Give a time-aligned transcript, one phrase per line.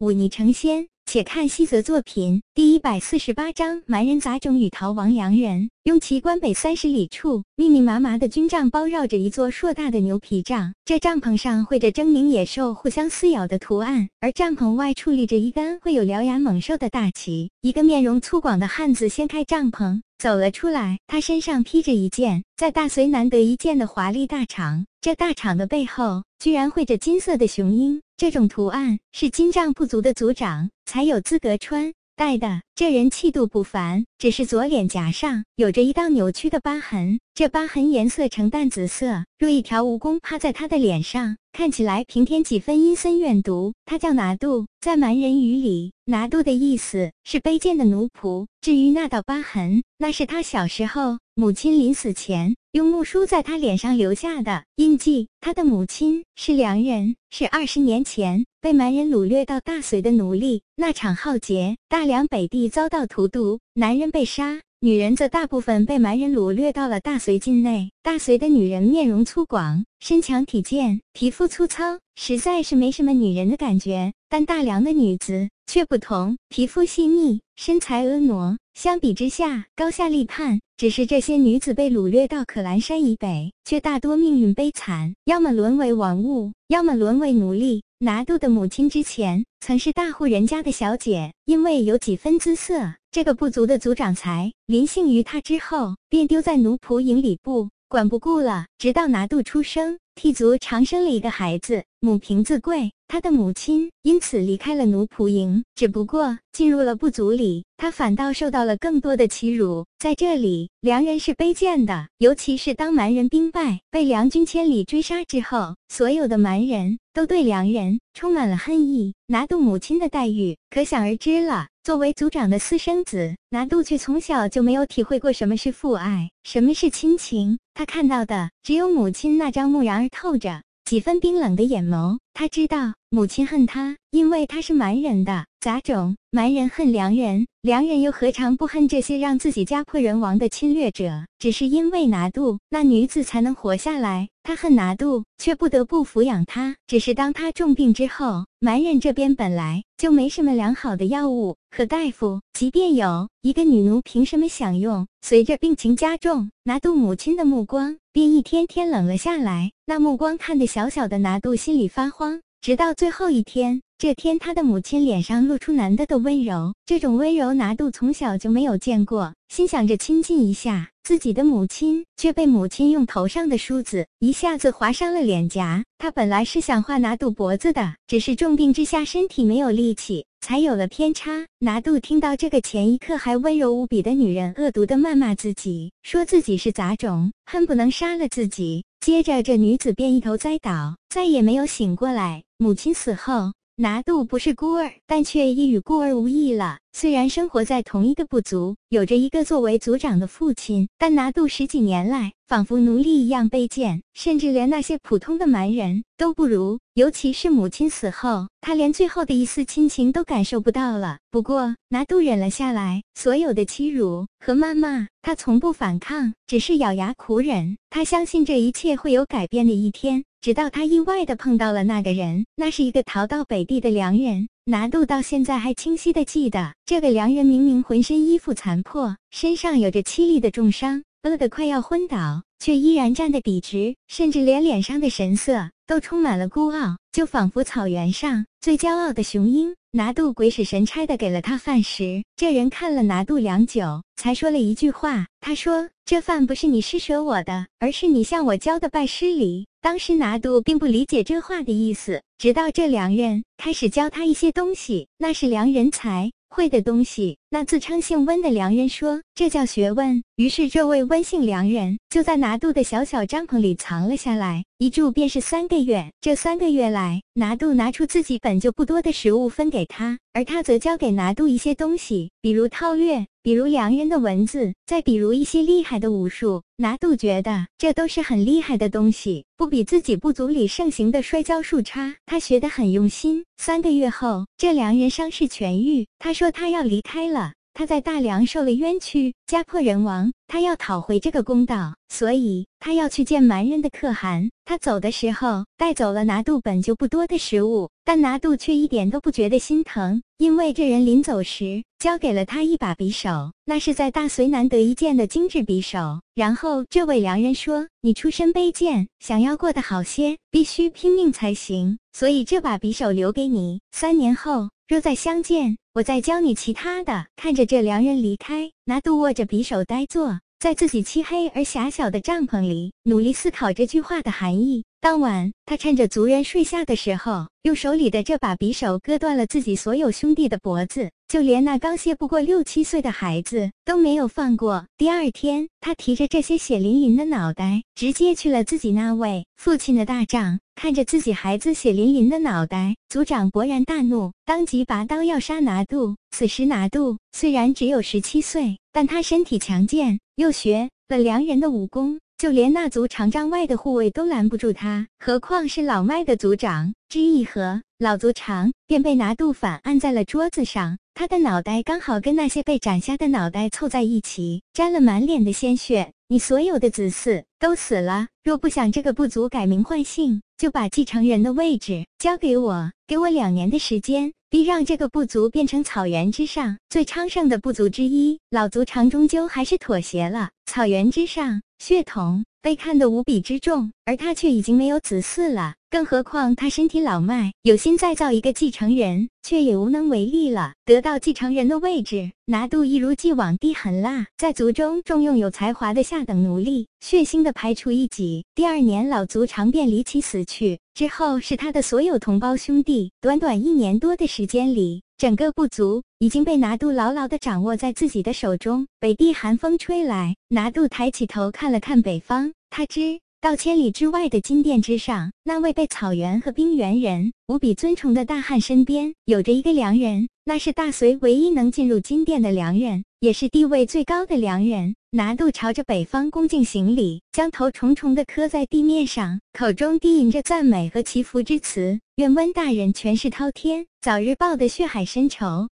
[0.00, 0.88] 忤逆成仙。
[1.04, 5.68] 且看西泽作品第一百四十八章：蛮人杂种与逃亡洋人。
[5.82, 10.72] 用其关北三十里处，密密麻麻的军帐包绕着一座硕大的牛皮帐。
[10.84, 17.50] 这帐篷上绘着狰狞野兽互相撕咬的图案，而帐篷外矗立着一杆绘有獠牙猛兽的大旗。
[17.60, 24.84] 一个面容粗犷的汉子掀开帐篷走了出来，他身上披着一件在大隋难得一见的华丽大氅。
[25.00, 28.00] 这大氅的背后居然绘着金色的雄鹰。
[28.20, 32.60] 这种图案是金帐部族的族长才有资格穿戴的。
[32.74, 43.72] 这人气度不凡，只是左脸颊上有着一道扭曲的疤痕，这疤痕颜色呈淡紫色，若一条蜈蚣趴在他的脸上，看起来平添几分阴森怨毒。
[43.86, 48.46] 他叫拿度，在蛮人语里，拿度的意思是卑贱的奴仆。
[48.60, 55.26] 至于那道疤痕，那是他小时候母亲临死前用木梳在他脸上留下的印记。
[55.40, 60.62] 他的母亲是良人，是二十年前被蛮人掳掠到大隋的奴隶。
[60.76, 64.60] 那场浩劫，大梁北地遭到荼毒，男人被杀。
[64.78, 67.90] 女人则大部分被蛮人掳掠到了大隋境内。
[68.04, 74.12] 大隋的女人面容粗犷、身强体健，皮肤粗糙，实在是没什么女人的感觉。
[74.30, 80.60] 但大梁的女子却不同，皮肤细腻，身材婀娜，相比之下高下立判。
[80.76, 87.82] 只是这些女子被掳掠到可兰山以北，却大多命运悲惨，要么沦为玩物，要么沦为奴隶。
[87.98, 92.94] 拿度的母亲之前曾是大户人家的小姐，因为有几分姿色。
[93.10, 98.66] 这个部族的族长才临幸于她之后，便丢在奴仆营里不管不顾了。
[98.78, 102.92] 直到拿度出生，替族长生了一个孩子，母凭子贵。
[103.08, 109.86] 他的母亲因此离开了奴仆营，只不过进入了部族里，他反倒受到了更多的欺辱。
[109.98, 119.14] 在这里，良人是卑贱的，尤其是当蛮人兵败，被梁军千里追杀之后，所有的蛮人都对良人充满了恨意。
[119.26, 121.68] 拿度母亲的待遇可想而知了。
[121.90, 127.58] 作为族长的私生子，拿度却从小就没有体会过什么是父爱，什么是亲情。
[127.74, 132.18] 他看到的只有母亲那张木然而透着几分冰冷的眼眸。
[132.32, 136.14] 他知道母亲恨他，因为他是蛮人的杂种。
[136.30, 141.26] 蛮人恨良人，良人又何尝不恨这些让自己家破人亡的侵略者？
[141.40, 146.76] 只是因为拿度那女子才能活下来，他恨拿度，却不得不抚养他。
[146.86, 155.04] 只是当他重病之后，蛮人这边本来就没什么良好的药物和大夫，即便有一个女奴，凭什么享用？
[155.20, 159.72] 随着病情加重，拿度母亲的目光便一天天冷了下来。
[159.84, 163.80] 那目光看得小小的拿度心里发慌，直到最后一天。
[163.96, 175.84] 这天，他的母亲脸上露出难得的温柔，这种温柔拿度从小就没有见过，心想着亲近一下自己的母亲，却被母亲用头上的梳子一下子划伤了脸颊。
[175.98, 181.46] 他本来是想画拿度脖子的，只是重病之下身体没有力气，才有了偏差。
[181.58, 188.84] 拿度听到这个前一刻还温柔无比的女人恶毒的谩骂自己，说自己是杂种，恨不能杀了自己。
[189.00, 192.42] 接着，这女子便一头栽倒，再也没有醒过来。
[192.58, 193.52] 母亲死后。
[193.80, 196.80] 拿度不是孤儿，但却亦与孤儿无异了。
[196.92, 206.78] 虽然生活在同一个部族，有着一个作为族长的父亲，但拿度十几年来仿佛奴隶一样卑贱，甚至连那些普通的蛮人都不如。
[206.92, 211.16] 尤其是母亲死后，他连最后的一丝亲情都感受不到了。
[211.30, 217.78] 不过，拿度忍了下来，所有的欺辱和谩骂，他从不反抗，只是咬牙苦忍。
[217.88, 220.24] 他相信这一切会有改变的一天。
[220.40, 224.48] 直到他意外的碰到了那个人，那是一个逃到北地的良人。
[224.64, 239.74] 拿度到现在还清晰的记得，这个良人明明浑身衣服残破，身上有着凄厉的重伤，饿得快要昏倒，却依然站得笔直，甚至连脸上的神色都充满了孤傲，就仿佛草原上最骄傲的雄鹰。
[239.92, 245.26] 拿度鬼使神差的给了他饭食，这人看了拿度良久，才说了一句话。
[245.40, 257.38] 他说：“这饭不是你施舍我的，而是你向我交的拜师礼。”当时拿度并不理解这话的意思，直到这良人开始教他一些东西，那是良人才会的东西。
[257.52, 266.10] 那自称姓温的良人说：“这叫学问。”于是这位温姓良人就在拿度的小小帐篷里藏了下来，一住便是三个月。
[266.20, 276.62] 这三个月来，拿度拿出自己本就不多的食物分给他，而他则交给拿度一些东西，比如套略，比如良人的文字，再比如一些厉害的武术。
[276.76, 282.16] 拿度觉得这都是很厉害的东西，不比自己部族里盛行的摔跤术差。
[282.24, 283.44] 他学得很用心。
[283.58, 287.39] 三个月后，这良人伤势痊愈，他说他要离开了。
[287.72, 294.50] 他在大梁受了冤屈，家破人亡，他要讨回这个公道，所以他要去见蛮人的可汗。
[294.64, 306.20] 他走的时候带走了拿度本就不多的食物，但拿度却一点都不觉得心疼，因为这人临走时交给了他一把匕首，那是在大隋难得一见的精致匕首。
[306.34, 313.80] 然后这位良人说：“你出身卑贱，想要过得好些，必须拼命才行，所以这把匕首留给你。
[313.90, 317.26] 三年后若再相见。”我再教你其他的。
[317.36, 324.84] 看着这两人离开，拿度握着匕首呆坐在自己漆黑而狭小的帐篷里，努力思考这句话的含义。
[325.02, 334.84] 当晚，他趁着族人睡下的时候，用手里的这把匕首割断了自己所有兄弟的脖子，就连那刚些不过六七岁的孩子都没有放过。
[334.98, 340.60] 第二天，他提着这些血淋淋的脑袋，直接去了自己那位父亲的大帐。
[340.74, 346.16] 看着自己孩子血淋淋的脑袋，族长勃然大怒，当即拔刀要杀拿度。
[346.30, 352.20] 此时拿度虽然只有十七岁，但他身体强健，又学了良人的武功。
[352.40, 356.94] 就连那族长帐外的护卫都拦不住他，何况是老迈的族长？
[357.10, 366.12] 之一合，老族长便被拿度反按在了桌子上，他的脑袋刚好跟那些被斩下的脑袋凑在一起，沾了满脸的鲜血。
[366.28, 374.32] 你所有的子嗣都死了，若不想这个部族改名换姓，就把继承人的位置交给我，给我两年的时间。
[374.48, 378.40] 必让这个部族变成草原之上最昌盛的部族之一。
[378.50, 380.50] 老族长终究还是妥协了。
[380.70, 385.74] 草原之上，血统被看得无比之重，而他却已经没有子嗣了。
[385.90, 390.74] 更何况他身体老迈，有心再造一个继承人，却也无能为力了。
[390.84, 398.44] 得到继承人的位置，拿度一如既往地狠辣，在族中重用有才华的下等奴隶，血腥的排除异己。
[398.54, 403.10] 第二年，老族长便离奇死去，之后是他的所有同胞兄弟。
[403.20, 408.86] 短短一年多的时间里，整个部族已经被拿度牢牢地掌握在自己的手中。
[409.00, 413.20] 北地寒风吹来，拿度抬起头看了看北方，他知。
[413.40, 424.94] 到千里之外的金殿之上，那位被草原和冰原人无比尊崇的大汉身边，有着一个良人，那是大隋唯一能进入金殿的良人，也是地位最高的良人。
[425.12, 435.68] 拿度朝着北方恭敬行礼，将头重重地磕在地面上，口中低吟着赞美和祈福之词，愿温大人权势滔天，早日报得血海深仇。